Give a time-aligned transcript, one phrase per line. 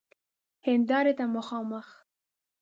[0.67, 1.87] هیندارې ته مخامخ